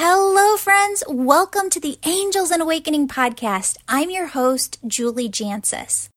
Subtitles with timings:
[0.00, 1.02] Hello, friends.
[1.08, 3.78] Welcome to the Angels and Awakening podcast.
[3.88, 6.08] I'm your host, Julie Jancius.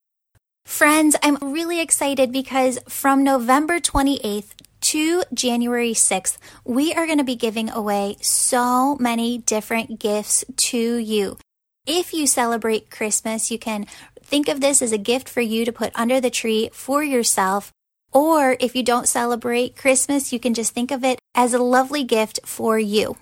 [0.68, 7.23] Friends, I'm really excited because from November 28th to January 6th, we are going to
[7.23, 11.40] be giving away so many different gifts to you.
[11.88, 13.88] If you celebrate Christmas, you can
[14.22, 17.72] think of this as a gift for you to put under the tree for yourself.
[18.13, 22.04] Or if you don't celebrate Christmas, you can just think of it as a lovely
[22.04, 23.18] gift for you.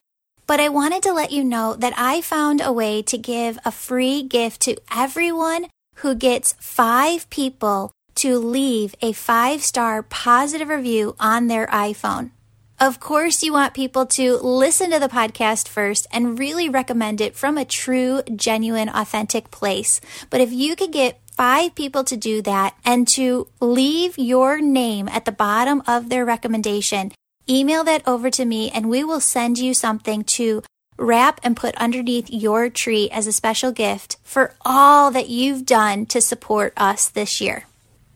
[0.49, 3.71] But I wanted to let you know that I found a way to give a
[3.71, 5.67] free gift to everyone
[5.97, 12.31] who gets five people to leave a five star positive review on their iPhone.
[12.79, 17.35] Of course, you want people to listen to the podcast first and really recommend it
[17.35, 20.01] from a true, genuine, authentic place.
[20.31, 25.07] But if you could get five people to do that and to leave your name
[25.09, 27.11] at the bottom of their recommendation,
[27.49, 30.61] email that over to me and we will send you something to
[30.97, 36.05] wrap and put underneath your tree as a special gift for all that you've done
[36.05, 37.65] to support us this year.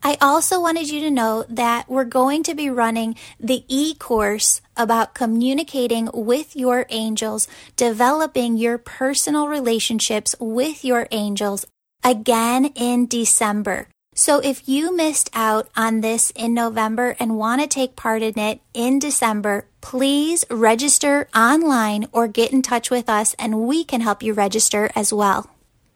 [0.05, 4.59] I also wanted you to know that we're going to be running the e course
[4.75, 11.65] about communicating with your angels, developing your personal relationships with your angels
[12.03, 13.87] again in December.
[14.15, 18.37] So if you missed out on this in November and want to take part in
[18.37, 24.01] it in December, please register online or get in touch with us and we can
[24.01, 25.49] help you register as well.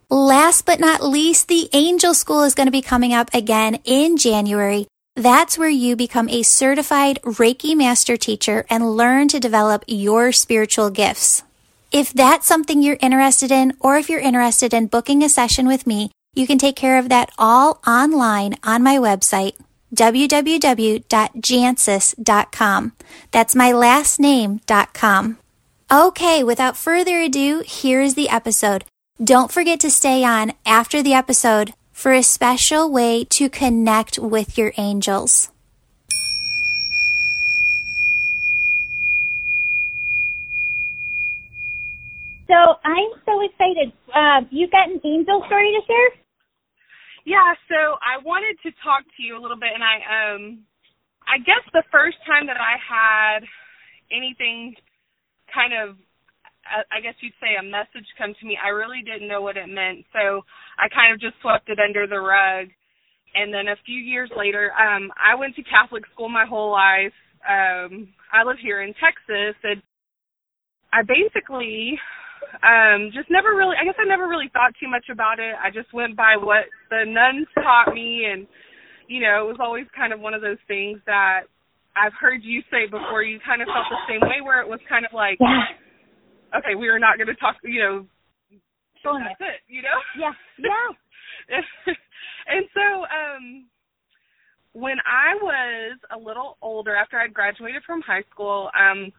[0.09, 4.17] Last but not least, the Angel School is going to be coming up again in
[4.17, 4.87] January.
[5.15, 10.89] That's where you become a certified Reiki master teacher and learn to develop your spiritual
[10.89, 11.43] gifts.
[11.91, 15.87] If that's something you're interested in, or if you're interested in booking a session with
[15.87, 19.53] me, you can take care of that all online on my website,
[19.95, 22.91] www.jancius.com.
[23.31, 25.37] That's my last name.com.
[25.91, 28.83] Okay, without further ado, here is the episode.
[29.23, 34.55] Don't forget to stay on after the episode for a special way to connect with
[34.57, 35.49] your angels.
[42.47, 43.91] So I'm so excited.
[44.13, 46.26] Uh, you got an angel story to share?
[47.27, 50.63] Yeah, so I wanted to talk to you a little bit, and I um,
[51.27, 53.43] I guess the first time that I had
[54.11, 54.75] anything
[55.51, 55.97] kind of,
[56.91, 59.67] I guess you'd say a message come to me, I really didn't know what it
[59.67, 60.41] meant, so
[60.79, 62.67] I kind of just swept it under the rug.
[63.35, 67.15] And then a few years later, um, I went to Catholic school my whole life.
[67.43, 69.81] Um, I live here in Texas, and
[70.93, 71.99] I basically
[72.63, 75.55] um just never really I guess I never really thought too much about it.
[75.61, 78.47] I just went by what the nuns taught me and
[79.07, 81.47] you know, it was always kind of one of those things that
[81.95, 84.79] I've heard you say before you kind of felt the same way where it was
[84.89, 86.59] kind of like Yeah.
[86.59, 88.05] okay, we are not going to talk, you know,
[89.03, 89.99] that's it, you know?
[90.19, 90.31] Yeah.
[90.59, 90.89] Yeah.
[92.47, 93.65] and so um
[94.73, 99.11] when I was a little older after I'd graduated from high school, um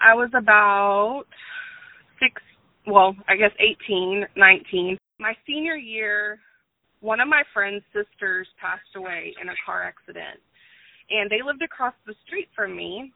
[0.00, 1.24] I was about
[2.20, 2.42] six,
[2.86, 4.98] well, I guess eighteen, nineteen.
[5.18, 6.38] My senior year,
[7.00, 10.40] one of my friend's sisters passed away in a car accident,
[11.10, 13.12] and they lived across the street from me.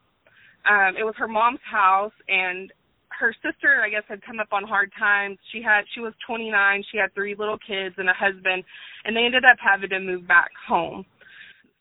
[0.68, 2.72] Um, it was her mom's house, and
[3.18, 5.38] her sister, I guess, had come up on hard times.
[5.52, 6.84] She had, she was 29.
[6.90, 8.64] She had three little kids and a husband,
[9.04, 11.04] and they ended up having to move back home.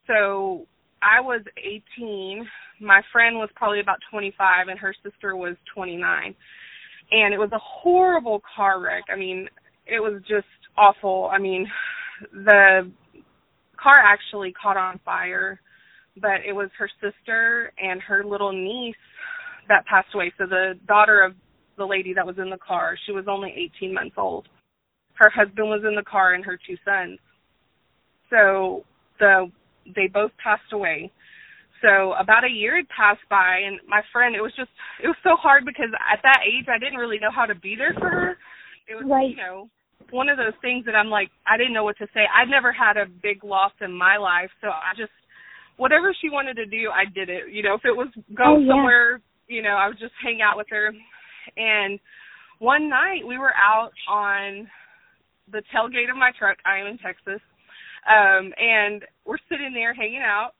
[0.07, 0.65] So
[1.01, 2.45] I was 18.
[2.79, 6.35] My friend was probably about 25, and her sister was 29
[7.11, 9.03] and it was a horrible car wreck.
[9.11, 9.47] I mean,
[9.85, 11.29] it was just awful.
[11.31, 11.67] I mean,
[12.33, 12.91] the
[13.81, 15.59] car actually caught on fire,
[16.21, 18.95] but it was her sister and her little niece
[19.67, 20.31] that passed away.
[20.37, 21.33] So the daughter of
[21.77, 24.47] the lady that was in the car, she was only 18 months old.
[25.15, 27.19] Her husband was in the car and her two sons.
[28.29, 28.85] So
[29.19, 29.51] the
[29.95, 31.11] they both passed away
[31.81, 34.69] so about a year had passed by and my friend it was just
[35.03, 37.75] it was so hard because at that age I didn't really know how to be
[37.75, 38.37] there for her.
[38.87, 39.29] It was Right.
[39.29, 39.69] you know
[40.09, 42.21] one of those things that I'm like I didn't know what to say.
[42.33, 45.11] I'd never had a big loss in my life, so I just
[45.77, 47.49] whatever she wanted to do, I did it.
[47.51, 48.69] You know, if it was go Oh, yeah.
[48.71, 50.91] somewhere, you know, I would just hang out with her.
[51.57, 51.99] And
[52.59, 54.67] one night we were out on
[55.51, 56.57] the tailgate of my truck.
[56.65, 57.41] I am in Texas.
[58.05, 60.51] Um, and we're sitting there hanging out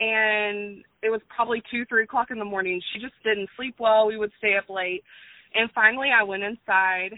[0.00, 2.80] and it was probably two, three o'clock in the morning.
[2.92, 4.06] She just didn't sleep well.
[4.06, 5.02] We would stay up late.
[5.54, 7.10] And finally I went inside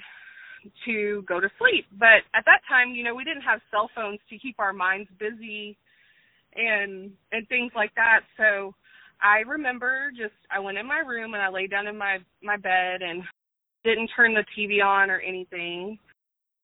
[0.85, 1.87] to go to sleep.
[1.99, 5.09] But at that time, you know, we didn't have cell phones to keep our minds
[5.19, 5.77] busy
[6.55, 8.21] and and things like that.
[8.37, 8.75] So
[9.21, 12.57] I remember just I went in my room and I laid down in my my
[12.57, 13.23] bed and
[13.85, 15.99] didn't turn the TV on or anything.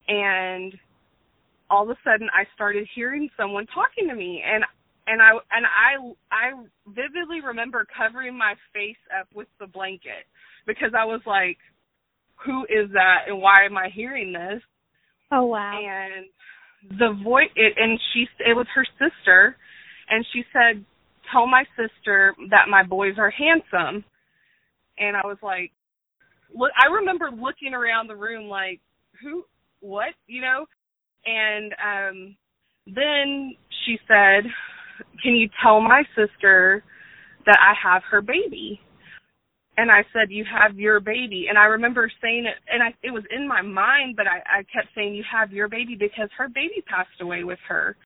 [0.08, 0.74] And
[1.70, 4.64] all of a sudden I started hearing someone talking to me and
[5.06, 6.52] and I and I I
[6.86, 10.26] vividly remember covering my face up with the blanket
[10.66, 11.58] because I was like
[12.44, 14.62] who is that and why am I hearing this?
[15.32, 15.78] Oh wow.
[15.78, 19.56] And the voice it, and she it was her sister
[20.08, 20.84] and she said
[21.32, 24.04] tell my sister that my boys are handsome.
[24.98, 25.72] And I was like
[26.54, 28.80] look I remember looking around the room like
[29.22, 29.44] who
[29.80, 30.66] what, you know?
[31.26, 32.36] And um
[32.86, 33.54] then
[33.84, 34.44] she said,
[35.24, 36.84] "Can you tell my sister
[37.46, 38.80] that I have her baby?"
[39.78, 43.12] And I said, "You have your baby." And I remember saying it, and I it
[43.12, 46.48] was in my mind, but I I kept saying, "You have your baby," because her
[46.50, 47.96] baby passed away with her,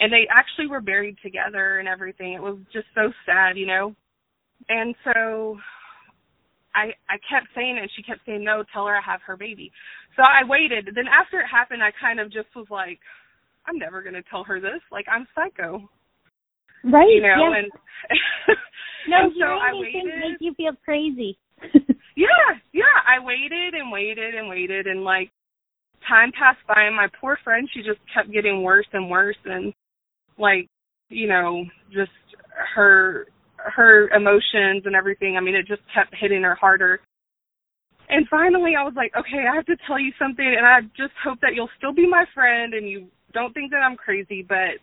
[0.00, 2.34] and they actually were buried together and everything.
[2.34, 3.94] It was just so sad, you know.
[4.70, 5.58] And so
[6.74, 9.36] I I kept saying it and she kept saying no, tell her I have her
[9.36, 9.72] baby.
[10.16, 10.90] So I waited.
[10.94, 13.00] Then after it happened I kind of just was like,
[13.66, 14.82] I'm never gonna tell her this.
[14.92, 15.88] Like I'm psycho.
[16.84, 17.08] Right.
[17.08, 17.58] You know, yeah.
[17.58, 17.68] and
[19.08, 20.30] no, and so I hearing things waited.
[20.30, 21.38] make you feel crazy.
[22.14, 22.98] Yeah, yeah.
[23.08, 25.30] I waited and waited and waited and like
[26.06, 29.72] time passed by and my poor friend she just kept getting worse and worse and
[30.38, 30.68] like,
[31.08, 32.10] you know, just
[32.74, 33.26] her
[33.56, 35.36] her emotions and everything.
[35.36, 37.00] I mean, it just kept hitting her harder.
[38.08, 41.14] And finally, I was like, okay, I have to tell you something, and I just
[41.24, 44.82] hope that you'll still be my friend and you don't think that I'm crazy, but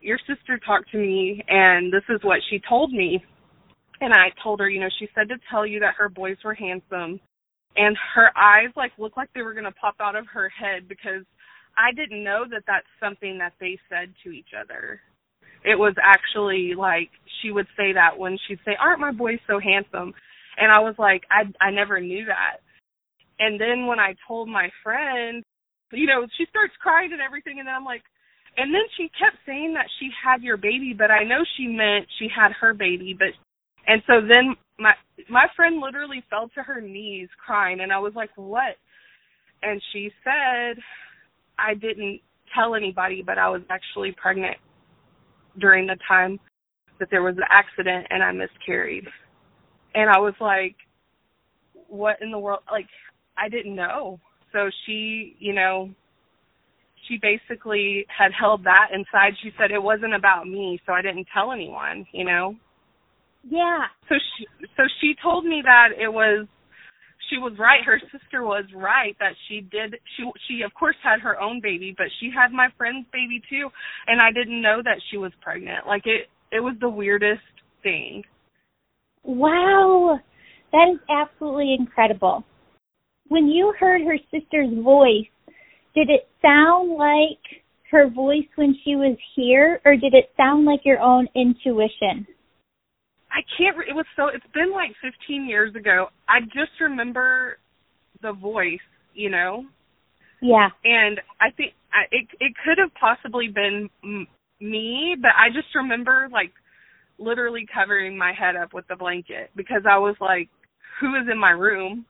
[0.00, 3.22] your sister talked to me, and this is what she told me.
[4.00, 6.54] And I told her, you know, she said to tell you that her boys were
[6.54, 7.20] handsome,
[7.76, 11.24] and her eyes like looked like they were gonna pop out of her head because
[11.76, 15.00] I didn't know that that's something that they said to each other
[15.66, 17.10] it was actually like
[17.42, 20.14] she would say that when she'd say, "Aren't my boys so handsome?"
[20.56, 22.58] And I was like, I I never knew that.
[23.38, 25.42] And then when I told my friend,
[25.92, 28.02] you know, she starts crying and everything, and then I'm like,
[28.56, 32.06] and then she kept saying that she had your baby, but I know she meant
[32.18, 33.28] she had her baby, but
[33.86, 34.92] and so then my
[35.28, 38.76] my friend literally fell to her knees crying, and I was like, what?
[39.62, 40.82] And she said,
[41.58, 42.20] I didn't
[42.54, 44.56] tell anybody, but I was actually pregnant
[45.58, 46.38] during the time
[46.98, 49.06] that there was an accident and I miscarried.
[49.94, 50.76] And I was like,
[51.88, 52.60] what in the world?
[52.70, 52.88] Like,
[53.36, 54.20] I didn't know.
[54.52, 55.90] So she, you know,
[57.08, 59.34] she basically had held that inside.
[59.42, 62.56] She said it wasn't about me, so I didn't tell anyone, you know.
[63.48, 63.84] yeah.
[64.08, 66.46] So she so she told me that it was
[67.30, 67.84] she was right.
[67.84, 71.94] Her sister was right that she did she she of course had her own baby,
[71.96, 73.68] but she had my friend's baby too
[74.06, 75.86] and I didn't know that she was pregnant.
[75.86, 77.42] Like it it was the weirdest
[77.82, 78.22] thing.
[79.24, 80.18] Wow.
[80.72, 82.44] That is absolutely incredible.
[83.28, 85.26] When you heard her sister's voice,
[85.96, 87.40] did it sound like
[87.90, 92.26] her voice when she was here or did it sound like your own intuition?
[93.32, 93.76] I can't.
[93.76, 94.28] Re- it was so.
[94.28, 96.08] It's been like 15 years ago.
[96.28, 97.58] I just remember
[98.22, 98.78] the voice,
[99.14, 99.64] you know,
[100.40, 100.68] Yeah.
[100.84, 104.26] and I think I, it it could have possibly been m-
[104.60, 106.52] me, but I just remember like
[107.18, 110.48] literally covering my head up with the blanket because I was like,
[111.00, 112.06] "Who is in my room?"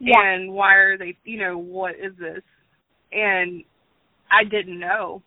[0.00, 0.20] Yeah.
[0.22, 1.16] and why are they?
[1.24, 2.42] You know, what is this?
[3.12, 3.64] And
[4.30, 5.22] I didn't know.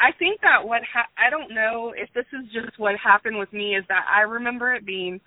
[0.00, 3.52] I think that what ha- I don't know if this is just what happened with
[3.52, 5.20] me is that I remember it being,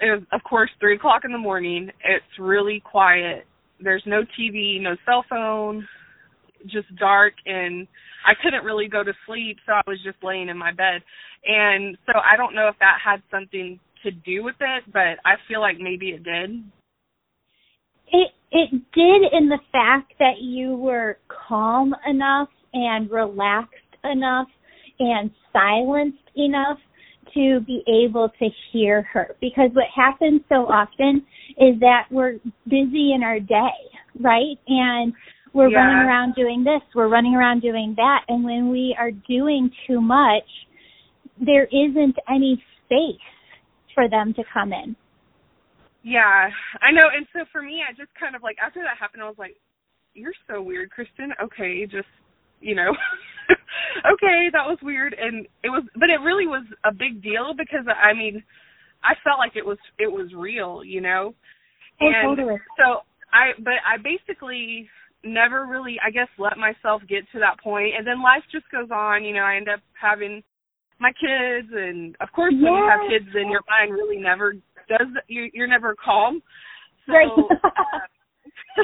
[0.00, 1.90] it was, of course, three o'clock in the morning.
[2.04, 3.46] It's really quiet.
[3.80, 5.86] There's no TV, no cell phone,
[6.66, 7.86] just dark, and
[8.26, 11.02] I couldn't really go to sleep, so I was just laying in my bed.
[11.46, 15.34] And so I don't know if that had something to do with it, but I
[15.48, 16.62] feel like maybe it did.
[18.12, 24.48] It it did in the fact that you were calm enough and relaxed enough
[24.98, 26.78] and silenced enough
[27.34, 31.24] to be able to hear her because what happens so often
[31.58, 32.38] is that we're
[32.68, 33.70] busy in our day,
[34.20, 34.58] right?
[34.68, 35.14] And
[35.54, 35.78] we're Yeah.
[35.78, 40.00] running around doing this, we're running around doing that, and when we are doing too
[40.00, 40.48] much,
[41.38, 43.20] there isn't any space
[43.94, 44.94] for them to come in.
[46.02, 46.50] Yeah,
[46.82, 47.08] I know.
[47.14, 49.56] And so for me, I just kind of like after that happened, I was like,
[50.14, 52.10] "You're so weird, Kristen." Okay, just
[52.60, 52.90] you know,
[54.12, 57.86] okay, that was weird, and it was, but it really was a big deal because
[57.86, 58.42] I mean,
[59.02, 61.34] I felt like it was it was real, you know.
[62.00, 62.58] Oh, and totally.
[62.76, 64.88] so I, but I basically
[65.24, 68.90] never really, I guess, let myself get to that point, and then life just goes
[68.90, 69.24] on.
[69.24, 70.42] You know, I end up having
[70.98, 74.54] my kids, and of course, when you have kids, then your mind really never
[74.88, 75.08] does.
[75.28, 76.42] You, you're never calm.
[77.06, 77.28] So, right.
[77.28, 77.54] uh,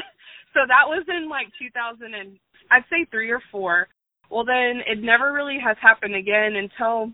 [0.53, 2.37] so that was in like 2000 and
[2.71, 3.87] I'd say three or four.
[4.29, 7.11] Well, then it never really has happened again until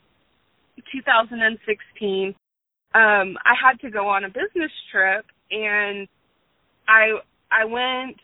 [0.91, 2.35] 2016.
[2.93, 6.07] Um, I had to go on a business trip, and
[6.87, 7.11] I
[7.51, 8.17] I went.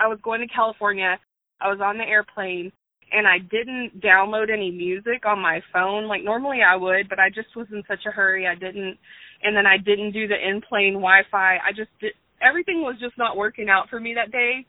[0.00, 1.18] I was going to California.
[1.60, 2.72] I was on the airplane,
[3.12, 7.28] and I didn't download any music on my phone like normally I would, but I
[7.28, 8.46] just was in such a hurry.
[8.46, 8.98] I didn't,
[9.44, 11.58] and then I didn't do the in-plane Wi-Fi.
[11.58, 12.14] I just did.
[12.42, 14.66] Everything was just not working out for me that day,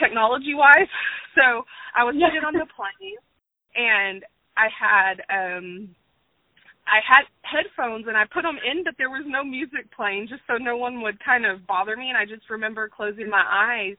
[0.00, 0.88] technology-wise.
[1.36, 1.64] So
[1.96, 3.18] I was sitting on the plane,
[3.76, 4.24] and
[4.56, 5.94] I had um
[6.88, 10.42] I had headphones and I put them in, but there was no music playing, just
[10.48, 12.08] so no one would kind of bother me.
[12.08, 13.96] And I just remember closing my eyes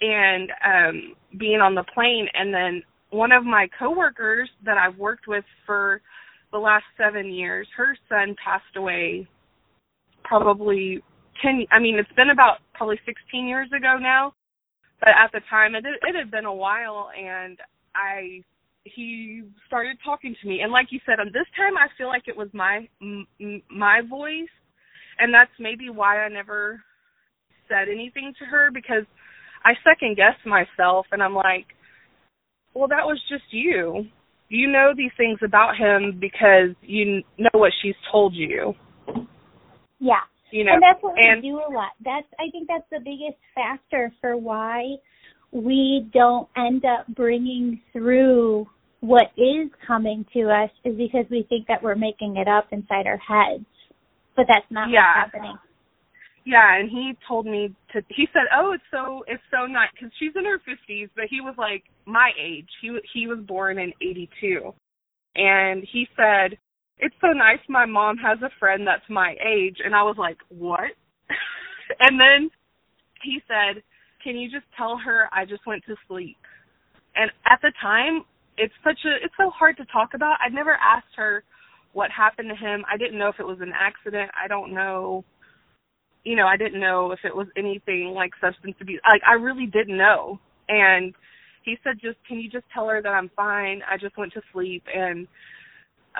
[0.00, 2.28] and um being on the plane.
[2.34, 6.00] And then one of my coworkers that I've worked with for
[6.52, 9.26] the last seven years, her son passed away
[10.24, 11.02] probably
[11.42, 11.66] ten.
[11.70, 14.34] I mean, it's been about probably sixteen years ago now,
[15.00, 17.58] but at the time it it had been a while, and
[17.94, 18.42] I
[18.84, 22.36] he started talking to me and like you said this time i feel like it
[22.36, 23.26] was my m-
[23.70, 24.50] my voice
[25.18, 26.82] and that's maybe why i never
[27.68, 29.04] said anything to her because
[29.64, 31.66] i second guess myself and i'm like
[32.74, 34.04] well that was just you
[34.52, 38.74] you know these things about him because you know what she's told you
[39.98, 42.88] yeah you know and that's what and, we do a lot that's i think that's
[42.90, 44.84] the biggest factor for why
[45.52, 48.66] we don't end up bringing through
[49.02, 53.06] what is coming to us is because we think that we're making it up inside
[53.06, 53.66] our heads.
[54.36, 55.24] But that's not yeah.
[55.24, 55.58] what's happening.
[56.44, 58.02] Yeah, and he told me to.
[58.08, 61.40] He said, "Oh, it's so it's so nice because she's in her fifties, but he
[61.40, 62.68] was like my age.
[62.80, 64.74] He he was born in '82,
[65.36, 66.58] and he said
[66.98, 67.58] it's so nice.
[67.68, 70.90] My mom has a friend that's my age, and I was like, what?
[72.00, 72.50] and then
[73.22, 73.82] he said,
[74.22, 76.38] can you just tell her I just went to sleep?
[77.16, 78.24] And at the time,
[78.56, 80.38] it's such a it's so hard to talk about.
[80.44, 81.44] I'd never asked her
[81.92, 82.84] what happened to him.
[82.92, 84.30] I didn't know if it was an accident.
[84.40, 85.24] I don't know
[86.24, 89.00] you know, I didn't know if it was anything like substance abuse.
[89.10, 90.38] Like I really didn't know.
[90.68, 91.14] And
[91.64, 93.82] he said just can you just tell her that I'm fine.
[93.90, 95.26] I just went to sleep and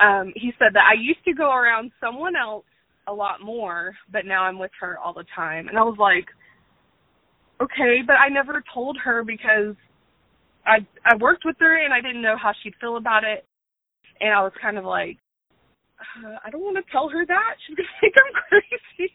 [0.01, 2.65] um he said that I used to go around someone else
[3.07, 5.67] a lot more, but now I'm with her all the time.
[5.67, 6.25] And I was like,
[7.61, 9.75] okay, but I never told her because
[10.65, 13.45] I I worked with her and I didn't know how she'd feel about it,
[14.19, 15.17] and I was kind of like,
[15.99, 17.55] uh, I don't want to tell her that.
[17.67, 19.13] She's gonna think I'm crazy.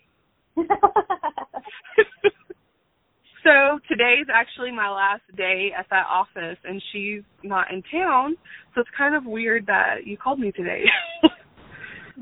[3.49, 8.37] So today's actually my last day at that office, and she's not in town,
[8.75, 10.85] so it's kind of weird that you called me today.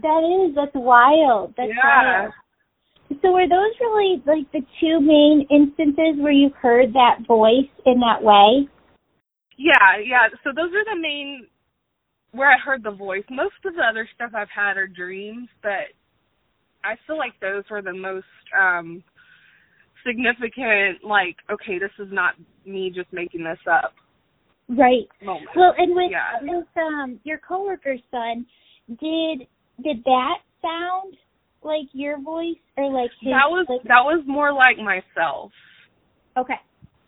[0.02, 1.54] that is that's wild.
[1.56, 2.22] That's yeah.
[2.22, 2.32] wild.
[3.22, 8.00] So were those really like the two main instances where you heard that voice in
[8.00, 8.68] that way?
[9.56, 10.28] Yeah, yeah.
[10.44, 11.46] So those are the main
[12.32, 13.24] where I heard the voice.
[13.30, 15.90] Most of the other stuff I've had are dreams, but
[16.84, 18.26] I feel like those were the most
[18.58, 19.02] um
[20.06, 22.34] significant like okay, this is not
[22.64, 23.92] me just making this up.
[24.68, 25.08] Right.
[25.22, 25.48] Moment.
[25.54, 26.38] Well, and with yeah.
[26.42, 28.46] with um your coworker's son,
[28.88, 29.46] did
[29.82, 31.14] did that sound
[31.62, 33.30] like your voice or like his?
[33.30, 35.52] That was like, that was more like myself.
[36.36, 36.58] Okay.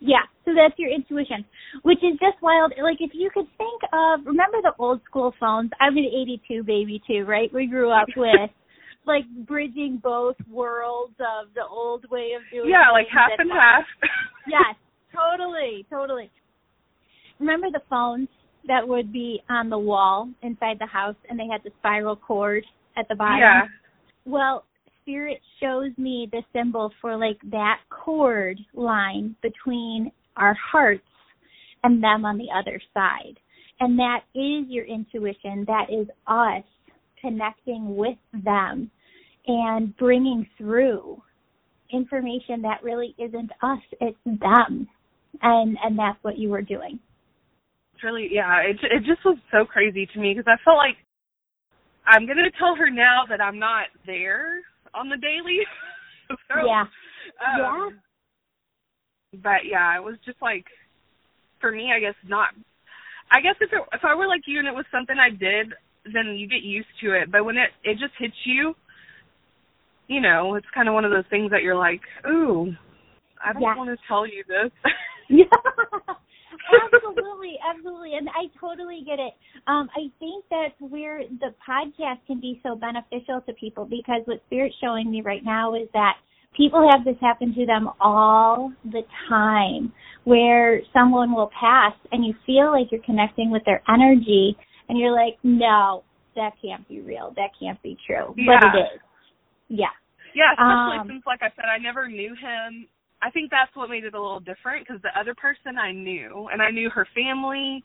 [0.01, 1.45] Yeah, so that's your intuition,
[1.83, 2.73] which is just wild.
[2.81, 5.71] Like if you could think of, remember the old school phones?
[5.81, 7.53] I'm an '82 baby too, right?
[7.53, 8.51] We grew up with
[9.09, 12.71] like bridging both worlds of the old way of doing.
[12.71, 13.85] Yeah, like half and half.
[14.47, 14.77] yes,
[15.13, 16.31] totally, totally.
[17.41, 18.29] Remember the phones
[18.67, 22.65] that would be on the wall inside the house, and they had the spiral cord
[22.97, 23.39] at the bottom.
[23.41, 23.63] Yeah.
[24.25, 24.65] Well,
[25.03, 31.03] spirit shows me the symbol for like that cord line between our hearts
[31.83, 33.39] and them on the other side.
[33.81, 35.65] And that is your intuition.
[35.67, 36.65] That is us
[37.21, 38.91] connecting with them
[39.49, 41.21] and bringing through
[41.91, 44.87] information that really isn't us, it's them.
[45.43, 46.99] And and that's what you were doing.
[47.95, 50.97] It's really yeah, it it just was so crazy to me because I felt like
[52.07, 54.61] I'm going to tell her now that I'm not there
[54.95, 55.61] on the daily.
[56.29, 56.85] so, yeah.
[57.45, 57.89] Um, yeah.
[59.43, 60.65] But yeah, it was just like
[61.61, 62.51] for me, I guess not.
[63.31, 65.75] I guess if it, if I were like you and it was something I did,
[66.13, 67.31] then you get used to it.
[67.31, 68.75] But when it it just hits you,
[70.09, 72.73] you know, it's kind of one of those things that you're like, ooh,
[73.45, 73.77] I don't Yeah.
[73.77, 74.73] want to tell you this.
[75.29, 75.45] Yeah.
[76.93, 78.15] absolutely, absolutely.
[78.15, 79.35] And I totally get it.
[79.67, 84.43] Um, I think that's where the podcast can be so beneficial to people because what
[84.47, 86.15] Spirit's showing me right now is that
[86.57, 89.93] people have this happen to them all the time
[90.25, 94.57] where someone will pass and you feel like you're connecting with their energy
[94.89, 96.03] and you're like, no,
[96.35, 97.33] that can't be real.
[97.37, 98.35] That can't be true.
[98.37, 98.59] Yeah.
[98.61, 99.01] But it is.
[99.69, 99.93] Yeah.
[100.35, 102.89] Yeah, especially Um, since, like I said, I never knew him.
[103.23, 106.49] I think that's what made it a little different because the other person I knew,
[106.53, 107.83] and I knew her family,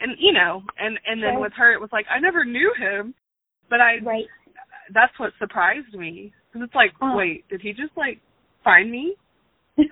[0.00, 1.40] and you know, and and then Right.
[1.40, 3.14] with her, it was like I never knew him,
[3.70, 4.26] but I Right.
[4.92, 7.16] that's what surprised me because it's like, Oh.
[7.16, 8.20] wait, did he just like
[8.62, 9.16] find me?
[9.76, 9.86] but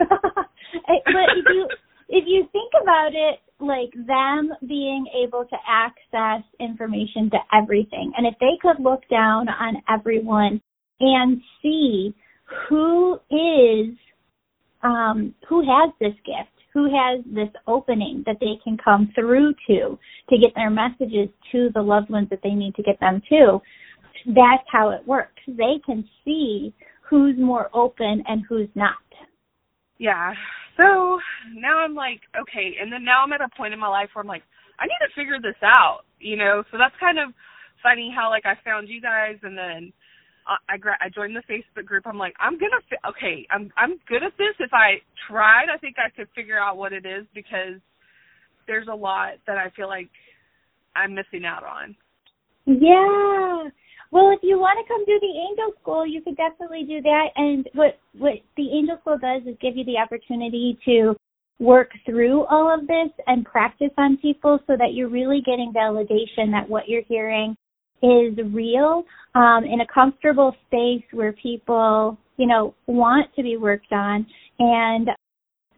[1.36, 1.68] if you
[2.08, 8.26] if you think about it like them being able to access information to everything and
[8.26, 10.60] if they could look down on everyone
[11.02, 12.14] and see
[12.68, 13.94] who is
[14.82, 19.98] um who has this gift who has this opening that they can come through to
[20.30, 23.60] to get their messages to the loved ones that they need to get them to
[24.28, 26.72] that's how it works they can see
[27.08, 28.96] who's more open and who's not
[29.98, 30.32] Yeah.
[30.76, 31.20] So
[31.54, 34.22] now I'm like, okay, and then now I'm at a point in my life where
[34.22, 34.42] I'm like,
[34.80, 36.64] I need to figure this out, you know.
[36.72, 37.32] So that's kind of
[37.82, 39.92] funny how like I found you guys, and then
[40.46, 42.06] I I, gra- I joined the Facebook group.
[42.06, 44.54] I'm like, I'm gonna fi- okay, I'm I'm good at this.
[44.58, 47.80] If I tried, I think I could figure out what it is because
[48.66, 50.10] there's a lot that I feel like
[50.94, 51.96] I'm missing out on.
[52.66, 53.70] Yeah.
[54.10, 57.28] Well, if you want to come do the Angel School, you could definitely do that.
[57.36, 61.16] And what what the Angel School does is give you the opportunity to
[61.58, 66.50] work through all of this and practice on people so that you're really getting validation
[66.50, 67.56] that what you're hearing
[68.02, 69.04] is real
[69.34, 74.26] um, in a comfortable space where people, you know, want to be worked on
[74.58, 75.08] and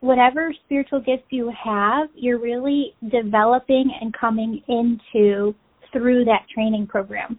[0.00, 5.54] whatever spiritual gifts you have, you're really developing and coming into
[5.92, 7.38] through that training program.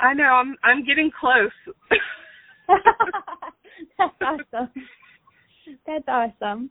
[0.00, 1.50] I know I'm I'm getting close.
[3.98, 4.70] That's awesome.
[5.86, 6.70] That's awesome.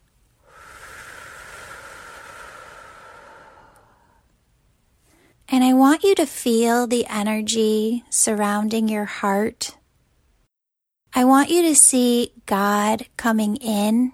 [5.49, 9.77] And I want you to feel the energy surrounding your heart.
[11.13, 14.13] I want you to see God coming in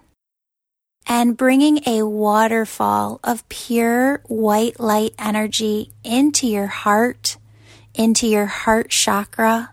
[1.07, 7.37] and bringing a waterfall of pure white light energy into your heart
[7.97, 9.73] into your heart chakra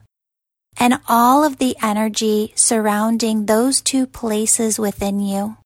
[0.80, 5.58] and all of the energy surrounding those two places within you.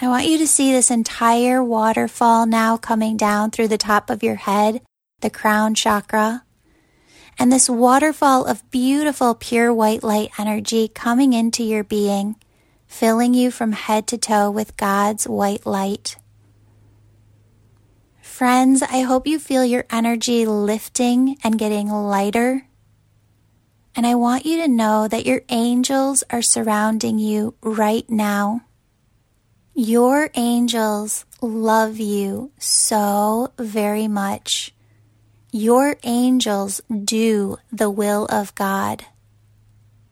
[0.00, 4.22] I want you to see this entire waterfall now coming down through the top of
[4.22, 4.82] your head,
[5.20, 6.44] the crown chakra,
[7.38, 12.36] and this waterfall of beautiful pure white light energy coming into your being,
[12.86, 16.16] filling you from head to toe with God's white light.
[18.34, 22.66] Friends, I hope you feel your energy lifting and getting lighter.
[23.94, 28.62] And I want you to know that your angels are surrounding you right now.
[29.72, 34.74] Your angels love you so very much.
[35.52, 39.04] Your angels do the will of God.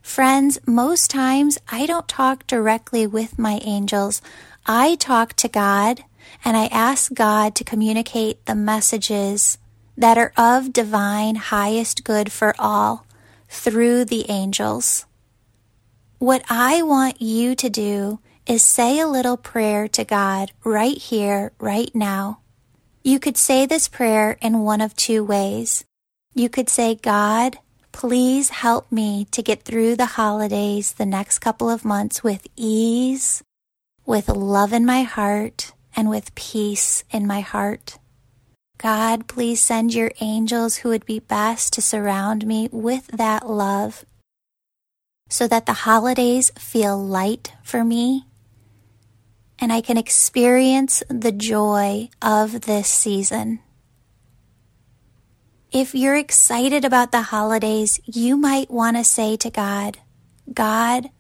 [0.01, 4.23] Friends, most times I don't talk directly with my angels.
[4.65, 6.05] I talk to God
[6.45, 9.59] and I ask God to communicate the messages
[9.97, 13.07] that are of divine highest good for all
[13.49, 15.07] through the angels.
[16.19, 21.53] What I want you to do is say a little prayer to God right here,
[21.59, 22.41] right now.
[23.03, 25.85] You could say this prayer in one of two ways.
[26.35, 27.59] You could say, God,
[27.93, 33.45] Please help me to get through the holidays the next couple of months with ease,
[34.07, 37.98] with love in my heart, and with peace in my heart.
[38.78, 44.05] God, please send your angels who would be best to surround me with that love
[45.28, 48.26] so that the holidays feel light for me
[49.62, 53.61] and I can experience the joy of this season.
[55.70, 59.98] If you're excited about the holidays, you might want to say to God,
[60.52, 61.11] God,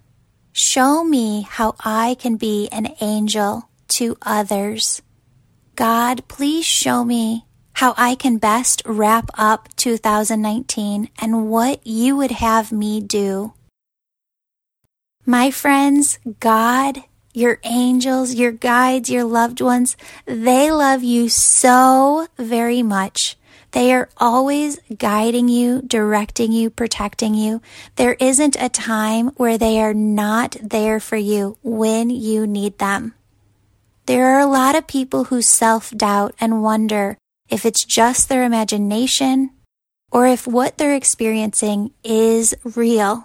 [0.52, 5.02] show me how I can be an angel to others.
[5.76, 12.30] God, please show me how I can best wrap up 2019 and what you would
[12.30, 13.54] have me do.
[15.24, 22.82] My friends, God, your angels, your guides, your loved ones, they love you so very
[22.82, 23.36] much
[23.72, 27.62] they are always guiding you, directing you, protecting you.
[27.96, 33.14] There isn't a time where they are not there for you when you need them.
[34.06, 37.16] There are a lot of people who self doubt and wonder
[37.48, 39.50] if it's just their imagination
[40.10, 43.24] or if what they're experiencing is real.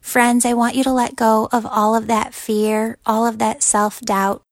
[0.00, 3.62] Friends, I want you to let go of all of that fear, all of that
[3.62, 4.42] self doubt.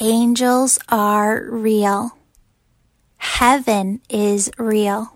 [0.00, 2.16] Angels are real.
[3.18, 5.12] Heaven is real.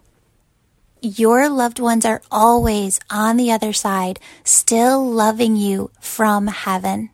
[1.01, 7.09] Your loved ones are always on the other side, still loving you from heaven.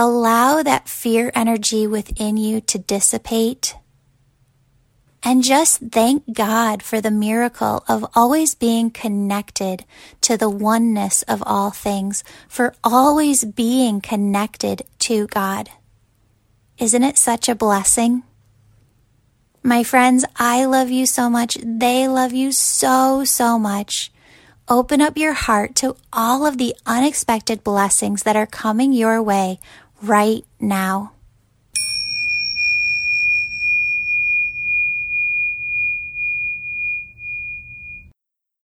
[0.00, 3.76] Allow that fear energy within you to dissipate.
[5.22, 9.84] And just thank God for the miracle of always being connected
[10.22, 15.68] to the oneness of all things, for always being connected to God.
[16.78, 18.22] Isn't it such a blessing?
[19.62, 21.58] My friends, I love you so much.
[21.62, 24.10] They love you so, so much.
[24.66, 29.58] Open up your heart to all of the unexpected blessings that are coming your way
[30.02, 31.12] right now.